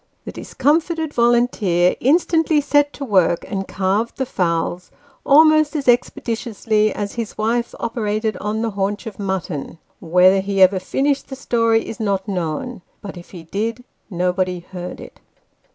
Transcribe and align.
The 0.25 0.31
discomfited 0.31 1.13
volunteer 1.13 1.95
instantly 1.99 2.59
set 2.59 2.91
to 2.93 3.05
work, 3.05 3.45
and 3.47 3.67
carved 3.67 4.17
the 4.17 4.25
fowls 4.25 4.89
almost 5.27 5.75
as 5.75 5.87
expeditiously 5.87 6.91
as 6.91 7.13
his 7.13 7.37
wife 7.37 7.75
operated 7.79 8.35
on 8.37 8.63
the 8.63 8.71
haunch 8.71 9.05
of 9.05 9.19
mutton. 9.19 9.77
Whether 9.99 10.39
he 10.39 10.59
ever 10.59 10.79
finished 10.79 11.27
the 11.27 11.35
story 11.35 11.87
is 11.87 11.99
not 11.99 12.27
known; 12.27 12.81
but, 13.03 13.15
if 13.15 13.29
he 13.29 13.43
did, 13.43 13.83
nobody 14.09 14.61
heard 14.61 14.99
it. 14.99 15.19